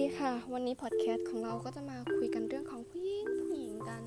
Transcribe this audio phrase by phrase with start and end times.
[0.00, 4.02] ดีค่ะ วันนี้พอดแคสต์ของเราก็จะมาคุยกันเรื่องของผู้หญิงผู้หญิงกัน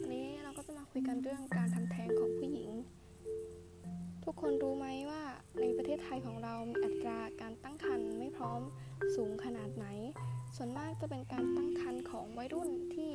[0.00, 2.70] วันนี้เราก็จะมาคุยกันเรื่องการทำแท้งของผู้หญิง
[4.24, 5.22] ทุกคนรู้ไหมว่า
[5.60, 8.60] ในประเทศไทยของเรามีอัตราการตั้งครรภ์ไม่พร้อม
[9.16, 9.86] สูงขนาดไหน
[10.56, 13.12] ส่วนมากจะเป็นการตั้งครรภ์ของวัยรุ่นที่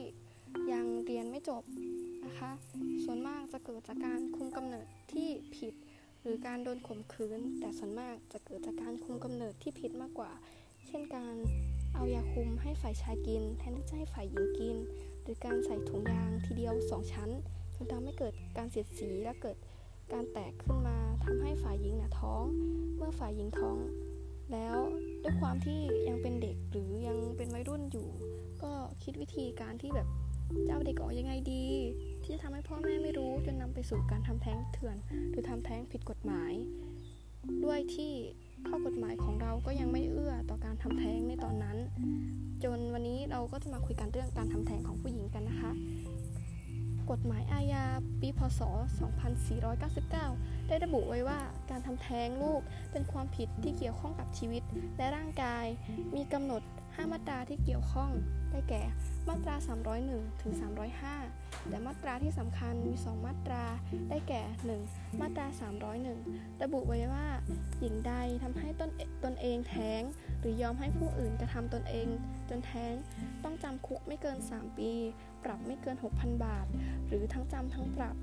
[0.72, 1.64] ยังเรียนไม่จบ
[2.26, 2.52] นะคะ
[3.04, 5.74] ส่วนมากจะเกิดจากการคุมกำเนิดที่ผิด
[6.22, 10.32] หรือการโดนข่มขืน แต่ส่วนมากจะเกิดจากการคุมกำเนิดที่ผิดมากกว่า
[10.88, 11.36] เช่นการ
[11.94, 14.78] เอายาคุมให้ฝ่ายชายกิน แทนที่จะให้ฝ่ายหญิงกิน
[15.22, 17.30] หรือการใส่ถุงยางทีเดียว 2 ชั้น
[17.76, 19.58] จนทำให้เกิดการเสียดสีและเกิด
[20.14, 22.44] การแตกขึ้นมาทำให้ฝ่ายหญิงหนะท้อง
[22.98, 23.78] เมื่อฝ่ายหญิงท้อง
[24.52, 24.78] แล้ว
[25.24, 28.08] ด้วยความที่ยังเป็นเด็กหรือยังเป็นวัยรุ่นอยู่
[28.64, 28.72] ก็
[29.04, 30.08] คิดวิธีการที่แบบ
[30.68, 31.66] จะเอาเด็กออกยังไงดี
[32.24, 34.98] ที่จะทำให้พ่อแม่ไม่รู้จนนำไปสู่การทำแท้งเถื่อน
[35.30, 36.54] หรือทำแท้งผิดกฎหมาย
[37.66, 38.14] ด้วยที่
[38.68, 41.78] ข้อกฎหมายของเราก็ยังไม่เอื้อต่อการทำแท้งในตอนนั้น
[42.64, 45.72] จนวันนี้เราก็จะมาคุยกันเรื่องการทำแท้งของผู้หญิงกันนะคะ
[47.12, 47.86] กฎหมายอาญา
[48.22, 48.62] ปีพศ
[49.44, 54.64] 2499 ได้ระบุไว้ว่าการทำแท้งลูกเป็นความผิดที่เกี่ยวข้องกับชีวิต
[54.98, 55.66] และร่างกาย
[56.16, 58.10] มีกำหนด5มาตราที่เกี่ยวข้อง
[58.52, 58.84] ได้แก่
[59.28, 59.56] มาตรา
[60.00, 60.54] 301 ถึง
[61.00, 63.64] 305 แต่มาตราที่สำคัญมี 2 มาตรา
[64.10, 64.44] ได้แก่
[64.82, 65.22] 1.
[65.22, 65.46] มาตรา
[66.04, 67.28] 301 ระบุไว้ว่า
[67.80, 68.90] หญิงใดทำให้ตน
[69.24, 70.02] ตนเองแท้ง
[70.40, 72.08] หรือยอมให้ผู้อื่นกระทำตนเอง
[72.50, 72.94] จนแท้ง
[73.44, 74.92] ต้องจำคุกไม่เกิน 3 ปี
[75.44, 76.66] ปรับไม่เกิน 6,000 บาท
[77.08, 78.16] หรือทั้งจำทั้งปรับ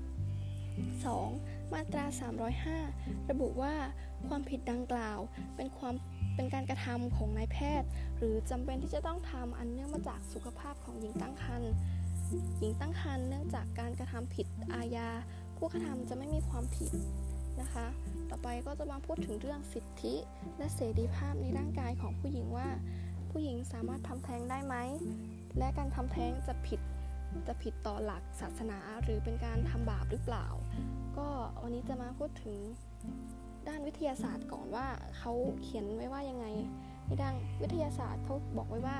[1.03, 1.73] 2.
[1.73, 2.05] มาตรา
[2.67, 3.73] 305 ระบุว่า
[4.27, 5.19] ความผิดดังกล่าว
[5.55, 5.95] เป็นความ
[6.35, 11.71] เป็นการกระทำของนายแพทย์ หรือจำเป็นที่จะต้องทำอันเนื่องมาจากสุขภาพของหญิงตั้งครรภ์
[12.59, 15.09] หญิงตั้งครรภ์เนื่องจากการกระทำผิดอาญา
[15.57, 16.91] ผู้กระทำจะไม่มีความผิด
[17.61, 17.87] นะคะ
[18.29, 20.15] ต่อไปก็จะมาพูดถึงเรื่องสิทธิ
[20.57, 22.67] และเสรีภาพในร่างกายของผู้หญิงว่า
[23.31, 24.75] ผู้หญิงสามารถทำแท้งได้ไหม
[25.57, 26.79] และการทำแท้งจะผิด
[27.47, 30.47] จะผิดต่อหลักศาสนาหรือเป็นการทำบาปหรือเปล่า
[31.17, 31.27] ก็
[31.61, 32.55] วันนี้จะมาพูดถึง
[33.67, 34.87] ด้านวิทยาศาสตร์ก่อนว่า
[35.17, 35.31] เขา
[35.61, 36.45] เขียนไว้ว่ายังไง
[37.05, 38.97] ในด้านวิทยาศาสตร์เขาบอกไว้ว่า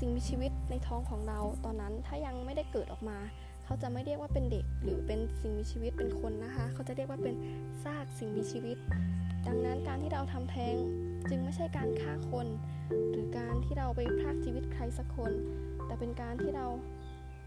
[0.00, 3.18] สิ่งมีชีวิตในท้องของเราตอนนั้นถ้ายังไม่ได้เกิดออกมา
[3.64, 7.34] เขาจะไม่เรียกว่าเป็นเด็กหรือเป็นสิ่งมีชีวิตเป็นคนนะคะ เขาจะเรียกว่าเป็น
[7.84, 8.76] ซากสิ่งมีชีวิต
[9.46, 10.76] ดังนั้นการที่เราทำแท้ง
[11.28, 12.46] จึงไม่ใช่การฆ่าคน
[13.10, 15.32] หรือการที่เราไปพรากชีวิตใครสักคน
[15.86, 16.66] แต่เป็นการที่เรา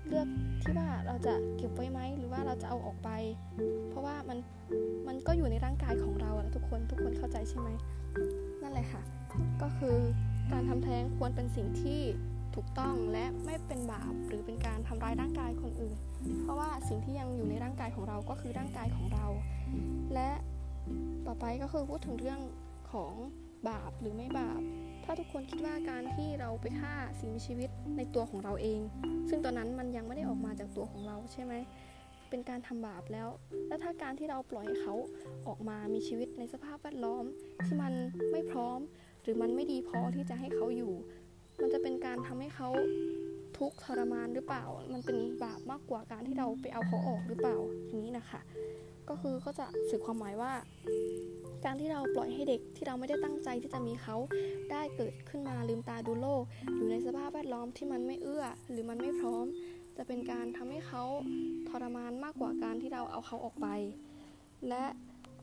[0.07, 0.27] เลือก
[0.61, 3.09] ที่ว่าเราจะเก็บไว้ไหมหรือว่าเราจะเอาออกไป
[3.89, 4.37] เพราะว่ามัน
[5.07, 7.69] มันก็อยู่ในร่างกายของเราทุกคนทุกคนเข้าใจใช่ไหม
[8.61, 9.01] นั่นแหละค่ะ
[9.61, 9.97] ก็คือ
[10.51, 12.01] การทำแท้งควรเป็นสิ่งที่
[12.55, 15.97] ถูกต้องและไม่เป็นบาปหรือเป็นการทำร้ายร่างกายคนอื่น
[16.41, 19.25] เพราะว่าสิ่งที่ยังอยู่ในร่างกายของเราก็คือร่างกายของเรา
[20.13, 20.31] และ
[21.27, 22.39] ต่อไปก็คือพูดถึงเรื่อง
[22.91, 23.13] ของ
[23.69, 24.61] บาปหรือไม่บาป
[25.03, 28.79] ถ้าทุกคนคิดว่าการที่เราไปฆ่าสิ่งมีชีวิตในตัวของเราเอง
[29.29, 31.53] ซึ่งตอนนั้นมันยังไม่ได้ออกมาจากตัวของเราใช่ไหม
[32.29, 33.29] เป็นการทำบาปแล้ว
[33.67, 34.95] แล้วถ้าการที่เราปล่อยให้เขา
[35.47, 37.25] ออกมามีชีวิตในสภาพแวดล้อม
[37.65, 37.93] ที่มัน
[38.31, 38.79] ไม่พร้อม
[39.23, 40.93] หรือมันไม่ดีพอที่จะให้เขาอยู่
[41.61, 42.69] มันจะเป็นการทำให้เขา
[43.57, 48.41] ทุกข์ทรมานหรือเปล่า มันเป็นบาปมากกว่าการที่เราไปเอาเขาออกหรือเปล่าอย่างนี้นะคะ
[49.09, 50.51] ก็คือก็จะสื่อความหมายว่า
[51.65, 54.15] การที่เราปล่อยให้เด็กที่เราไม่ได้ตั้งใจที่จะมีเขา
[54.71, 56.43] ได้เกิดขึ้นมาลืมตาดูโลก
[56.75, 59.45] อยู่ในสภาพแวดล้อมที่มันไม่เอื้อ หรือมันไม่พร้อม
[59.97, 61.03] จะเป็นการทำให้เขา
[61.69, 63.67] ทรมานมากกว่าการที่เราเอาเขาออกไป
[64.69, 64.83] และ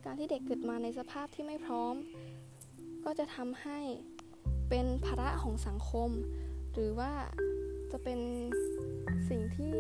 [0.05, 1.95] การที่เด็กเกิดมาในสภาพที่ไม่พร้อม
[3.05, 3.79] ก็จะทำให้
[4.71, 6.11] เป็นภาระของสังคม
[6.73, 7.13] หรือว่า
[7.93, 8.21] จะเป็น
[9.29, 9.75] สิ่งที่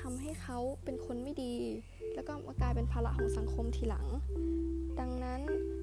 [0.00, 1.54] ทำให้เขาเป็นคนไม่ดี
[2.14, 4.06] แล้วก็มากลายเป็นภาระของสังคมทีหลัง
[5.00, 5.40] ดังนั้น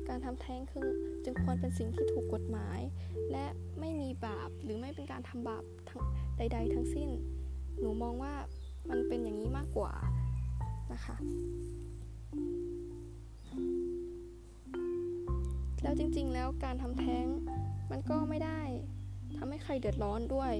[0.09, 0.87] การทำแท้งคือ
[1.23, 2.79] จึงควรเป็นสิ่งที่ถูกกฎหมาย
[3.31, 3.45] และ
[3.79, 5.63] ไม่มีบาปหรือไม่เป็นการทำบาป
[6.37, 7.09] ใด ๆ ทั้งสิ้น
[7.79, 8.33] หนูมองว่า
[8.89, 9.93] มันเป็นอย่างนี้มากกว่า
[10.93, 11.15] นะคะ
[15.81, 17.25] แล้วจริงๆ แล้วการทำแท้ง
[17.91, 18.61] มันก็ไม่ได้
[19.37, 20.53] ทำให้ใครเดือดร้อนด้วย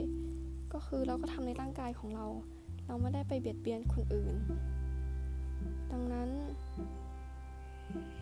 [0.74, 2.26] ก็คือเราก็ทำในร่างกายของเรา
[2.86, 4.36] เราไม่ได้ไปเบียดเบียนคนอื่น
[5.92, 6.30] ดังนั้น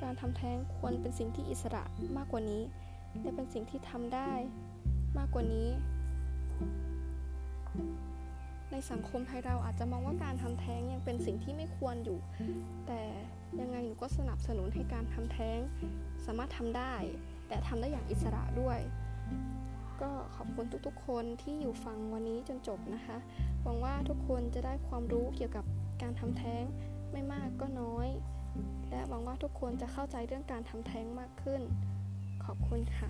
[0.02, 1.84] การทำแท้งควรเป็นสิ่งที่อิสระ
[2.18, 2.62] มากกว่านี้
[3.22, 4.32] และเป็นสิ่งที่ทำได้
[5.18, 5.68] มากกว่านี้
[8.72, 12.20] ในสังคมไทยเราอาจจะมองว่าการทำแท้งยังเป็นสิ่งที่ไม่ควรอยู่
[12.88, 13.02] แต่
[13.60, 15.60] ยังไงหนูก็สนับสนุนให้การทำแท้ง
[16.26, 16.94] สามารถทำได้
[17.48, 18.80] แต่ทำได้อย่างอิสระด้วย
[20.02, 23.18] ก็ขอบคุณทุกๆ คนที่อยู่ฟังวันนี้จนจบนะคะ
[23.64, 25.66] หวังว่าทุกคนจะได้ความรู้เกี่ยวกับ
[26.02, 26.64] การทำแท้ง
[27.12, 28.08] ไม่มากก็น้อย
[28.90, 31.62] และหวังว่าทุกคนจะเข้าใจเรื่องการทำแท้งมากขึ้น
[32.46, 33.10] ขอบคุณค่ะ